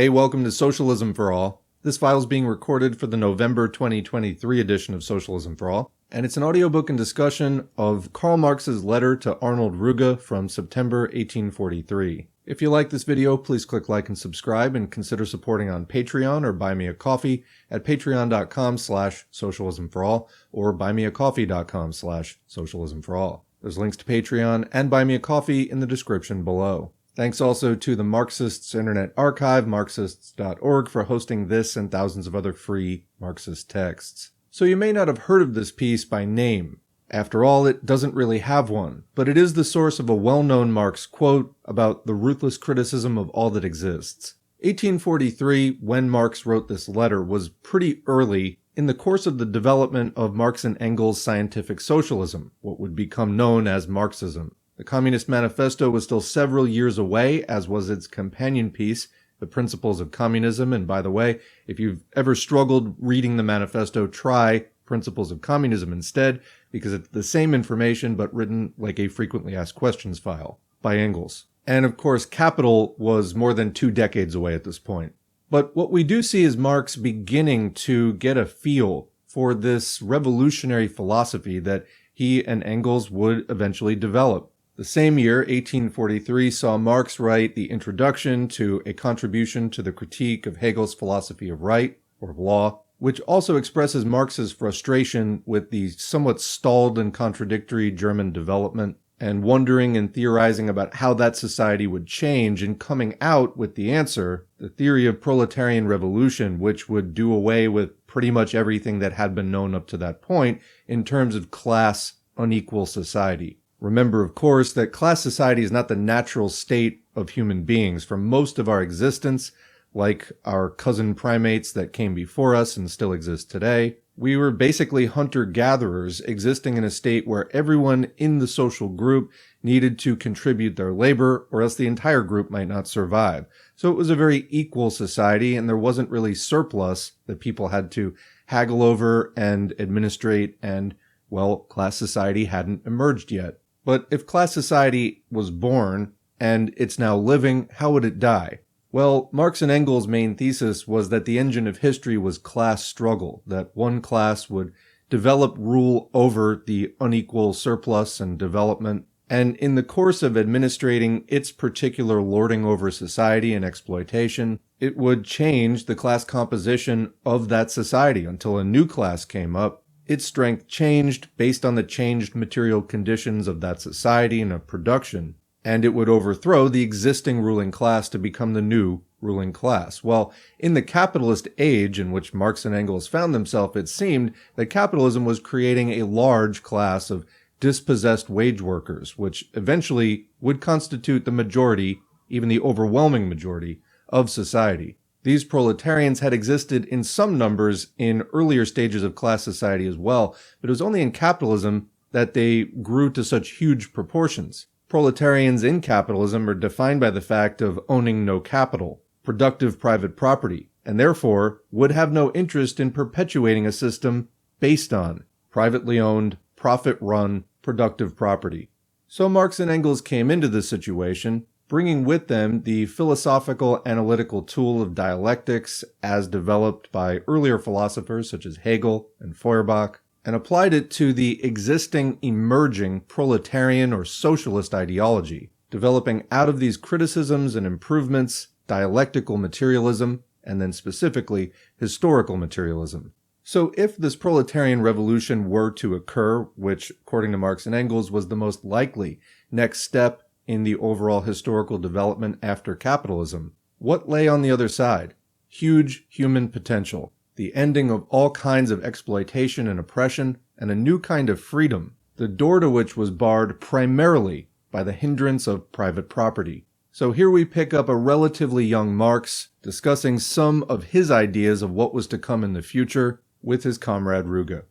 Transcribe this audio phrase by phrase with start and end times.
[0.00, 1.62] Hey, welcome to Socialism for All.
[1.82, 6.24] This file is being recorded for the November 2023 edition of Socialism for All, and
[6.24, 12.28] it's an audiobook and discussion of Karl Marx's letter to Arnold Ruge from September 1843.
[12.46, 16.46] If you like this video, please click like and subscribe and consider supporting on Patreon
[16.46, 23.02] or buy me a coffee at patreon.com slash socialism for all or buymeacoffee.com slash socialism
[23.02, 23.44] for all.
[23.60, 26.92] There's links to Patreon and buy me a coffee in the description below.
[27.20, 32.54] Thanks also to the Marxists Internet Archive, Marxists.org, for hosting this and thousands of other
[32.54, 34.30] free Marxist texts.
[34.50, 36.80] So you may not have heard of this piece by name.
[37.10, 40.72] After all, it doesn't really have one, but it is the source of a well-known
[40.72, 44.36] Marx quote about the ruthless criticism of all that exists.
[44.60, 50.14] 1843, when Marx wrote this letter, was pretty early in the course of the development
[50.16, 54.56] of Marx and Engels' scientific socialism, what would become known as Marxism.
[54.80, 60.00] The Communist Manifesto was still several years away, as was its companion piece, The Principles
[60.00, 60.72] of Communism.
[60.72, 65.92] And by the way, if you've ever struggled reading the manifesto, try Principles of Communism
[65.92, 66.40] instead,
[66.72, 71.44] because it's the same information but written like a frequently asked questions file by Engels.
[71.66, 75.12] And of course, Capital was more than two decades away at this point.
[75.50, 80.88] But what we do see is Marx beginning to get a feel for this revolutionary
[80.88, 84.50] philosophy that he and Engels would eventually develop.
[84.80, 90.46] The same year, 1843, saw Marx write the introduction to a contribution to the critique
[90.46, 95.90] of Hegel's philosophy of right, or of law, which also expresses Marx's frustration with the
[95.90, 102.06] somewhat stalled and contradictory German development, and wondering and theorizing about how that society would
[102.06, 107.30] change, and coming out with the answer, the theory of proletarian revolution, which would do
[107.34, 110.58] away with pretty much everything that had been known up to that point
[110.88, 113.58] in terms of class unequal society.
[113.80, 118.04] Remember, of course, that class society is not the natural state of human beings.
[118.04, 119.52] For most of our existence,
[119.94, 125.06] like our cousin primates that came before us and still exist today, we were basically
[125.06, 129.32] hunter gatherers existing in a state where everyone in the social group
[129.62, 133.46] needed to contribute their labor or else the entire group might not survive.
[133.76, 137.90] So it was a very equal society and there wasn't really surplus that people had
[137.92, 138.14] to
[138.46, 140.94] haggle over and administrate and
[141.30, 143.60] well, class society hadn't emerged yet.
[143.84, 148.60] But if class society was born and it's now living, how would it die?
[148.92, 153.42] Well, Marx and Engels' main thesis was that the engine of history was class struggle,
[153.46, 154.72] that one class would
[155.08, 161.52] develop rule over the unequal surplus and development, and in the course of administrating its
[161.52, 168.24] particular lording over society and exploitation, it would change the class composition of that society
[168.24, 173.46] until a new class came up its strength changed based on the changed material conditions
[173.46, 178.18] of that society and of production, and it would overthrow the existing ruling class to
[178.18, 180.02] become the new ruling class.
[180.02, 184.66] Well, in the capitalist age in which Marx and Engels found themselves, it seemed that
[184.66, 187.24] capitalism was creating a large class of
[187.60, 194.96] dispossessed wage workers, which eventually would constitute the majority, even the overwhelming majority, of society.
[195.22, 200.34] These proletarians had existed in some numbers in earlier stages of class society as well,
[200.60, 204.66] but it was only in capitalism that they grew to such huge proportions.
[204.88, 210.70] Proletarians in capitalism are defined by the fact of owning no capital, productive private property,
[210.84, 216.96] and therefore would have no interest in perpetuating a system based on privately owned, profit
[217.00, 218.70] run, productive property.
[219.06, 224.82] So Marx and Engels came into this situation bringing with them the philosophical analytical tool
[224.82, 230.90] of dialectics as developed by earlier philosophers such as Hegel and Feuerbach, and applied it
[230.90, 238.48] to the existing emerging proletarian or socialist ideology, developing out of these criticisms and improvements
[238.66, 243.12] dialectical materialism, and then specifically historical materialism.
[243.44, 248.26] So if this proletarian revolution were to occur, which according to Marx and Engels was
[248.26, 249.20] the most likely
[249.52, 253.52] next step in the overall historical development after capitalism.
[253.78, 255.14] What lay on the other side?
[255.46, 260.98] Huge human potential, the ending of all kinds of exploitation and oppression, and a new
[260.98, 266.08] kind of freedom, the door to which was barred primarily by the hindrance of private
[266.08, 266.66] property.
[266.90, 271.70] So here we pick up a relatively young Marx discussing some of his ideas of
[271.70, 274.64] what was to come in the future with his comrade Ruge.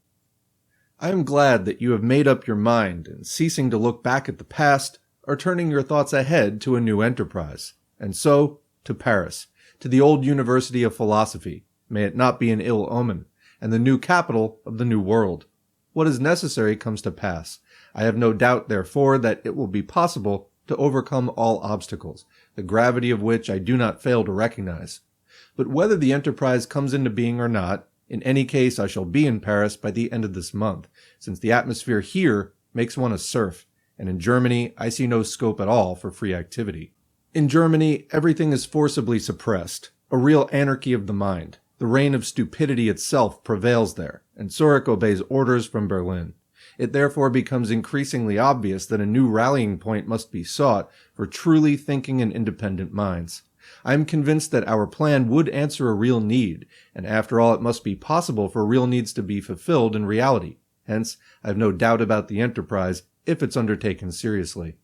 [1.00, 4.28] I am glad that you have made up your mind and ceasing to look back
[4.28, 5.00] at the past,
[5.30, 7.74] are turning your thoughts ahead to a new enterprise.
[8.00, 9.46] And so, to Paris,
[9.80, 13.26] to the old University of Philosophy, may it not be an ill omen,
[13.62, 15.46] and the new capital of the new world.
[15.94, 17.60] What is necessary comes to pass.
[17.94, 22.26] I have no doubt, therefore, that it will be possible to overcome all obstacles,
[22.56, 25.02] the gravity of which I do not fail to recognize.
[25.56, 29.28] But whether the enterprise comes into being or not, in any case, I shall be
[29.28, 30.88] in Paris by the end of this month,
[31.20, 33.68] since the atmosphere here makes one a serf,
[34.00, 36.94] and in Germany, I see no scope at all for free activity.
[37.34, 41.60] In Germany, everything is forcibly suppressed, a real anarchy of the mind.
[41.78, 46.34] The reign of stupidity itself prevails there, and Zurich obeys orders from Berlin.
[46.78, 51.76] It therefore becomes increasingly obvious that a new rallying point must be sought for truly
[51.76, 53.44] thinking and independent minds.
[53.84, 56.66] I am convinced that our plan would answer a real need,
[56.96, 60.58] and after all it must be possible for real needs to be fulfilled in reality.
[60.88, 64.78] Hence, I have no doubt about the enterprise if it's undertaken seriously.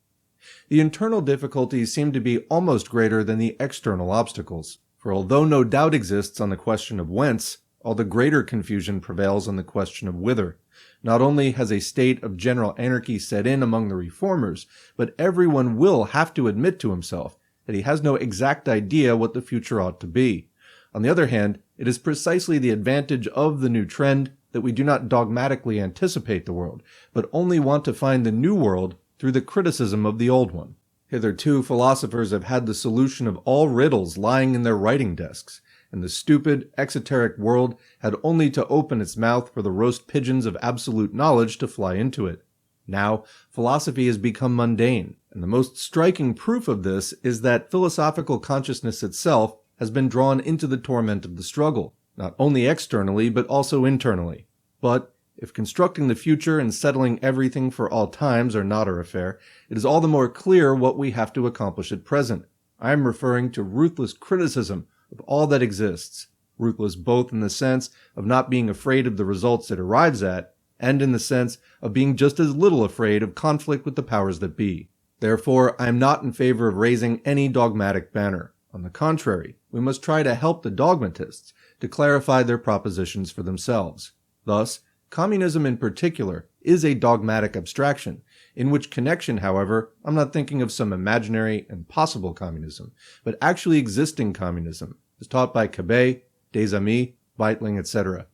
[0.69, 4.79] The internal difficulties seem to be almost greater than the external obstacles.
[4.97, 9.47] For although no doubt exists on the question of whence, all the greater confusion prevails
[9.47, 10.57] on the question of whither.
[11.03, 14.65] Not only has a state of general anarchy set in among the reformers,
[14.97, 19.33] but everyone will have to admit to himself that he has no exact idea what
[19.33, 20.49] the future ought to be.
[20.93, 24.71] On the other hand, it is precisely the advantage of the new trend that we
[24.71, 26.81] do not dogmatically anticipate the world,
[27.11, 30.75] but only want to find the new world through the criticism of the old one.
[31.07, 35.59] Hitherto, philosophers have had the solution of all riddles lying in their writing desks,
[35.91, 40.45] and the stupid, exoteric world had only to open its mouth for the roast pigeons
[40.45, 42.41] of absolute knowledge to fly into it.
[42.87, 48.39] Now, philosophy has become mundane, and the most striking proof of this is that philosophical
[48.39, 53.47] consciousness itself has been drawn into the torment of the struggle, not only externally, but
[53.47, 54.47] also internally.
[54.81, 59.39] But, if constructing the future and settling everything for all times are not our affair,
[59.69, 62.45] it is all the more clear what we have to accomplish at present.
[62.79, 66.27] I am referring to ruthless criticism of all that exists,
[66.57, 70.53] ruthless both in the sense of not being afraid of the results it arrives at,
[70.79, 74.39] and in the sense of being just as little afraid of conflict with the powers
[74.39, 74.89] that be.
[75.19, 78.53] Therefore, I am not in favor of raising any dogmatic banner.
[78.73, 83.43] On the contrary, we must try to help the dogmatists to clarify their propositions for
[83.43, 84.11] themselves.
[84.45, 84.79] Thus,
[85.09, 88.21] communism in particular is a dogmatic abstraction,
[88.55, 92.91] in which connection, however, I'm not thinking of some imaginary and possible communism,
[93.23, 96.23] but actually existing communism, as taught by Cabet,
[96.53, 98.27] Dézamy, Weitling, etc.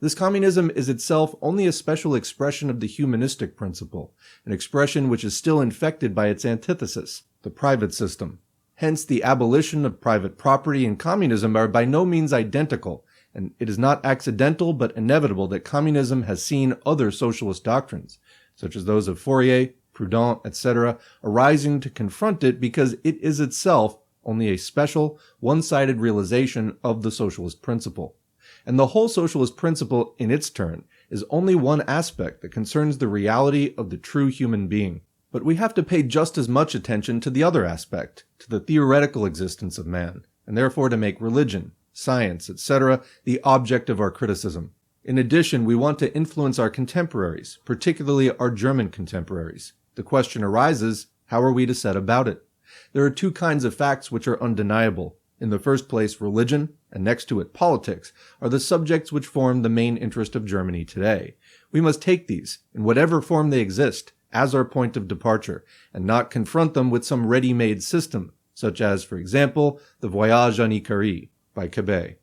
[0.00, 4.14] This communism is itself only a special expression of the humanistic principle,
[4.44, 8.40] an expression which is still infected by its antithesis, the private system.
[8.76, 13.70] Hence, the abolition of private property and communism are by no means identical, and it
[13.70, 18.18] is not accidental but inevitable that communism has seen other socialist doctrines,
[18.54, 23.98] such as those of Fourier, Proudhon, etc., arising to confront it because it is itself
[24.24, 28.16] only a special, one-sided realization of the socialist principle.
[28.66, 33.08] And the whole socialist principle, in its turn, is only one aspect that concerns the
[33.08, 35.00] reality of the true human being.
[35.36, 38.58] But we have to pay just as much attention to the other aspect, to the
[38.58, 44.10] theoretical existence of man, and therefore to make religion, science, etc., the object of our
[44.10, 44.72] criticism.
[45.04, 49.74] In addition, we want to influence our contemporaries, particularly our German contemporaries.
[49.96, 52.42] The question arises, how are we to set about it?
[52.94, 55.18] There are two kinds of facts which are undeniable.
[55.38, 58.10] In the first place, religion, and next to it, politics,
[58.40, 61.36] are the subjects which form the main interest of Germany today.
[61.70, 66.04] We must take these, in whatever form they exist, as our point of departure, and
[66.04, 71.30] not confront them with some ready-made system, such as, for example, the Voyage en Icarie
[71.54, 72.18] by Cabet.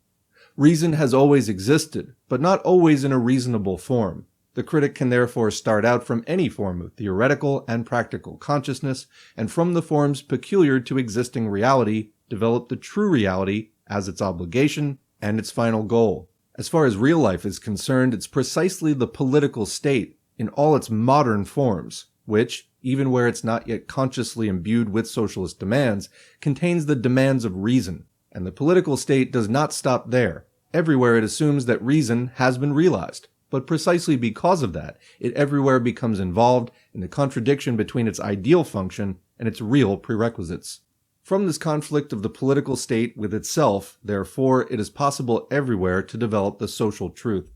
[0.56, 4.26] Reason has always existed, but not always in a reasonable form.
[4.56, 9.52] The critic can therefore start out from any form of theoretical and practical consciousness, and
[9.52, 15.40] from the forms peculiar to existing reality, develop the true reality as its obligation and
[15.40, 16.30] its final goal.
[16.56, 20.90] As far as real life is concerned, it's precisely the political state, in all its
[20.90, 26.10] modern forms, which, even where it's not yet consciously imbued with socialist demands,
[26.42, 30.46] contains the demands of reason, and the political state does not stop there.
[30.74, 33.28] Everywhere it assumes that reason has been realized.
[33.52, 38.64] But precisely because of that, it everywhere becomes involved in the contradiction between its ideal
[38.64, 40.80] function and its real prerequisites.
[41.22, 46.18] From this conflict of the political state with itself, therefore, it is possible everywhere to
[46.18, 47.53] develop the social truth.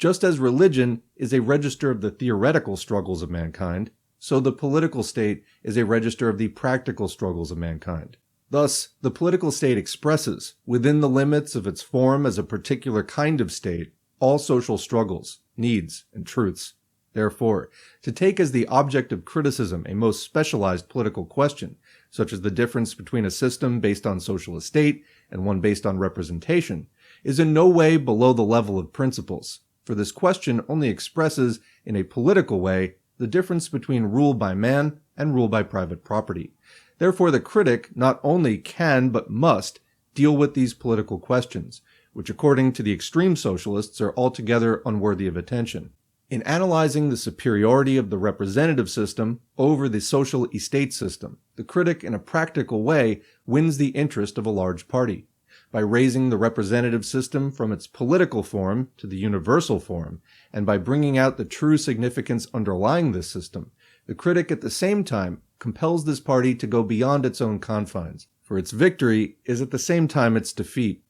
[0.00, 5.02] Just as religion is a register of the theoretical struggles of mankind, so the political
[5.02, 8.16] state is a register of the practical struggles of mankind.
[8.48, 13.42] Thus, the political state expresses, within the limits of its form as a particular kind
[13.42, 16.72] of state, all social struggles, needs, and truths.
[17.12, 17.68] Therefore,
[18.00, 21.76] to take as the object of criticism a most specialized political question,
[22.08, 25.98] such as the difference between a system based on social estate and one based on
[25.98, 26.86] representation,
[27.22, 31.96] is in no way below the level of principles, for this question only expresses, in
[31.96, 36.52] a political way, the difference between rule by man and rule by private property.
[36.98, 39.80] Therefore, the critic not only can but must
[40.14, 41.82] deal with these political questions,
[42.12, 45.90] which according to the extreme socialists are altogether unworthy of attention.
[46.28, 52.04] In analyzing the superiority of the representative system over the social estate system, the critic
[52.04, 55.26] in a practical way wins the interest of a large party.
[55.72, 60.20] By raising the representative system from its political form to the universal form,
[60.52, 63.70] and by bringing out the true significance underlying this system,
[64.06, 68.26] the critic at the same time compels this party to go beyond its own confines,
[68.42, 71.04] for its victory is at the same time its defeat.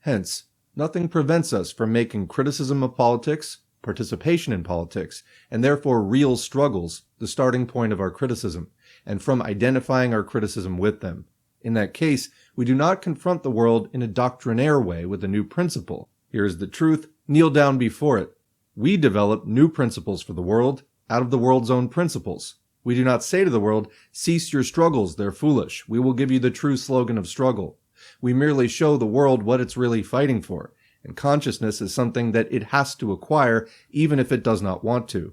[0.00, 0.44] Hence,
[0.76, 7.02] nothing prevents us from making criticism of politics, participation in politics, and therefore real struggles,
[7.18, 8.70] the starting point of our criticism,
[9.04, 11.24] and from identifying our criticism with them.
[11.64, 15.28] In that case, we do not confront the world in a doctrinaire way with a
[15.28, 16.10] new principle.
[16.30, 18.36] Here is the truth, kneel down before it.
[18.76, 22.56] We develop new principles for the world out of the world's own principles.
[22.84, 25.88] We do not say to the world, cease your struggles, they're foolish.
[25.88, 27.78] We will give you the true slogan of struggle.
[28.20, 30.74] We merely show the world what it's really fighting for.
[31.02, 35.08] And consciousness is something that it has to acquire, even if it does not want
[35.10, 35.32] to.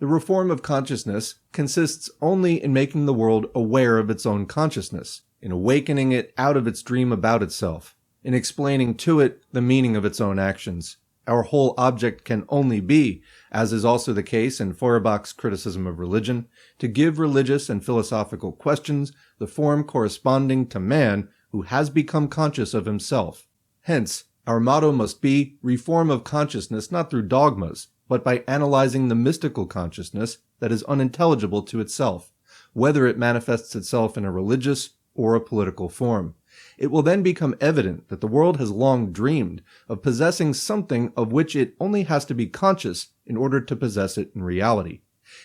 [0.00, 5.22] The reform of consciousness consists only in making the world aware of its own consciousness,
[5.40, 9.96] in awakening it out of its dream about itself, in explaining to it the meaning
[9.96, 10.96] of its own actions.
[11.26, 15.98] Our whole object can only be, as is also the case in Feuerbach's criticism of
[15.98, 16.46] religion,
[16.78, 22.74] to give religious and philosophical questions the form corresponding to man who has become conscious
[22.74, 23.48] of himself.
[23.82, 29.14] Hence, our motto must be reform of consciousness not through dogmas, but by analyzing the
[29.16, 32.32] mystical consciousness that is unintelligible to itself,
[32.72, 36.34] whether it manifests itself in a religious or a political form.
[36.78, 41.32] It will then become evident that the world has long dreamed of possessing something of
[41.32, 45.00] which it only has to be conscious in order to possess it in reality.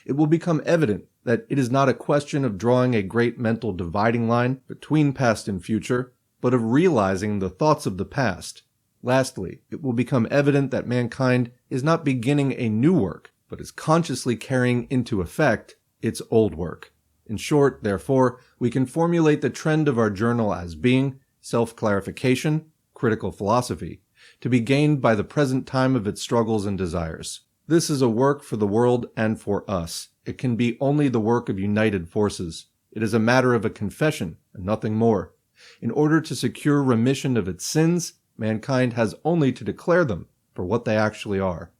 [0.05, 3.73] It will become evident that it is not a question of drawing a great mental
[3.73, 8.63] dividing line between past and future, but of realizing the thoughts of the past.
[9.03, 13.71] Lastly, it will become evident that mankind is not beginning a new work, but is
[13.71, 16.93] consciously carrying into effect its old work.
[17.31, 23.31] In short, therefore, we can formulate the trend of our journal as being self-clarification, critical
[23.31, 24.01] philosophy,
[24.41, 27.45] to be gained by the present time of its struggles and desires.
[27.67, 30.09] This is a work for the world and for us.
[30.25, 32.65] It can be only the work of united forces.
[32.91, 35.33] It is a matter of a confession and nothing more.
[35.79, 40.65] In order to secure remission of its sins, mankind has only to declare them for
[40.65, 41.71] what they actually are.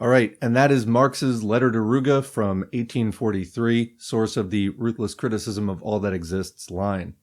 [0.00, 5.12] All right, and that is Marx's Letter to Ruge from 1843, source of the ruthless
[5.12, 7.16] criticism of all that exists line.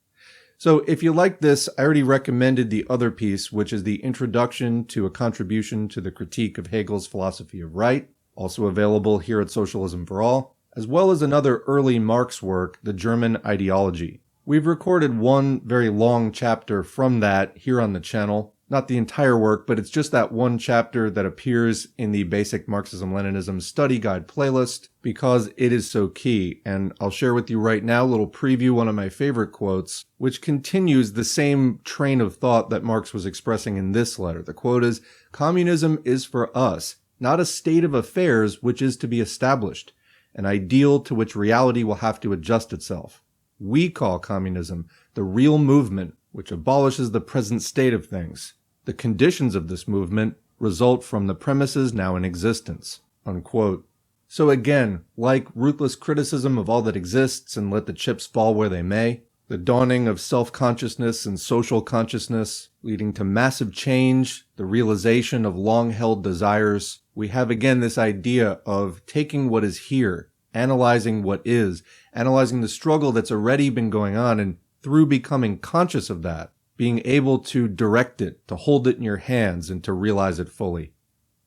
[0.60, 4.86] So if you like this, I already recommended the other piece, which is the introduction
[4.86, 9.50] to a contribution to the critique of Hegel's philosophy of right, also available here at
[9.50, 14.22] Socialism for All, as well as another early Marx work, The German Ideology.
[14.46, 19.38] We've recorded one very long chapter from that here on the channel, not the entire
[19.38, 23.98] work, but it's just that one chapter that appears in the basic Marxism Leninism study
[23.98, 26.62] guide playlist because it is so key.
[26.66, 30.04] And I'll share with you right now a little preview, one of my favorite quotes,
[30.18, 34.44] which continues the same train of thought that Marx was expressing in this letter.
[34.44, 39.08] The quote is, communism is for us, not a state of affairs which is to
[39.08, 39.94] be established,
[40.36, 43.24] an ideal to which reality will have to adjust itself.
[43.60, 48.54] We call communism the real movement which abolishes the present state of things.
[48.88, 53.01] The conditions of this movement result from the premises now in existence.
[53.25, 53.86] Unquote.
[54.29, 58.70] So again, like ruthless criticism of all that exists and let the chips fall where
[58.70, 65.46] they may, the dawning of self-consciousness and social consciousness, leading to massive change, the realization
[65.46, 71.41] of long-held desires, we have again this idea of taking what is here, analyzing what
[71.44, 76.53] is, analyzing the struggle that's already been going on, and through becoming conscious of that,
[76.78, 80.50] being able to direct it, to hold it in your hands, and to realize it
[80.50, 80.94] fully.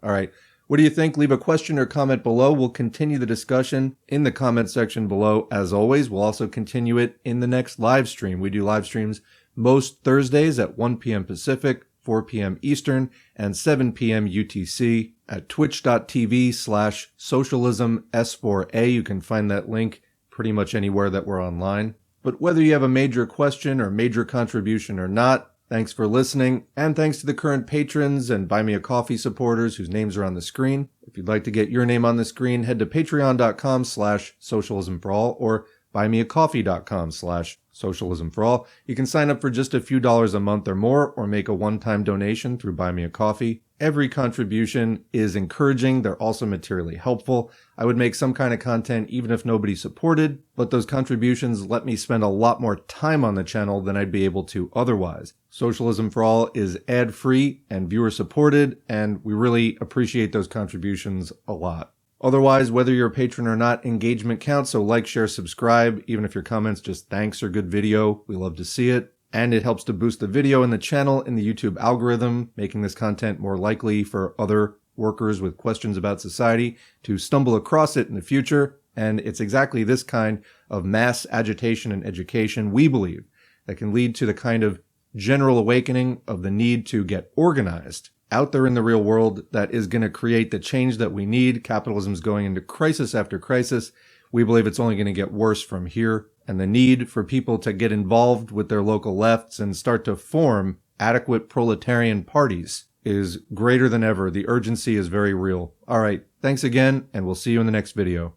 [0.03, 0.31] All right.
[0.67, 1.17] What do you think?
[1.17, 2.53] Leave a question or comment below.
[2.53, 5.49] We'll continue the discussion in the comment section below.
[5.51, 8.39] As always, we'll also continue it in the next live stream.
[8.39, 9.21] We do live streams
[9.57, 11.25] most Thursdays at 1 p.m.
[11.25, 12.59] Pacific, 4 p.m.
[12.63, 14.29] Eastern, and 7 p.m.
[14.29, 18.93] UTC at twitch.tv slash socialism S4A.
[18.93, 21.95] You can find that link pretty much anywhere that we're online.
[22.23, 26.65] But whether you have a major question or major contribution or not, thanks for listening,
[26.77, 30.25] and thanks to the current patrons and Buy Me a Coffee supporters whose names are
[30.25, 30.89] on the screen.
[31.03, 35.01] If you'd like to get your name on the screen, head to patreon.com slash socialism
[35.01, 38.67] for all or buymeacoffee.com slash socialism for all.
[38.87, 41.49] You can sign up for just a few dollars a month or more or make
[41.49, 43.63] a one-time donation through Buy Me a Coffee.
[43.81, 46.03] Every contribution is encouraging.
[46.03, 47.51] They're also materially helpful.
[47.79, 51.87] I would make some kind of content even if nobody supported, but those contributions let
[51.87, 55.33] me spend a lot more time on the channel than I'd be able to otherwise.
[55.49, 61.33] Socialism for All is ad free and viewer supported, and we really appreciate those contributions
[61.49, 61.95] a lot.
[62.21, 66.05] Otherwise, whether you're a patron or not, engagement counts, so like, share, subscribe.
[66.07, 69.55] Even if your comments just thanks or good video, we love to see it and
[69.55, 72.95] it helps to boost the video and the channel in the YouTube algorithm, making this
[72.95, 78.15] content more likely for other workers with questions about society to stumble across it in
[78.15, 78.81] the future.
[78.97, 83.25] And it's exactly this kind of mass agitation and education, we believe,
[83.67, 84.81] that can lead to the kind of
[85.15, 89.73] general awakening of the need to get organized out there in the real world that
[89.73, 91.65] is going to create the change that we need.
[91.65, 93.93] Capitalism is going into crisis after crisis.
[94.33, 97.59] We believe it's only going to get worse from here and the need for people
[97.59, 103.37] to get involved with their local lefts and start to form adequate proletarian parties is
[103.55, 104.33] greater than ever.
[104.33, 105.75] The urgency is very real.
[105.87, 106.25] All right.
[106.43, 108.35] Thanks again, and we'll see you in the next video.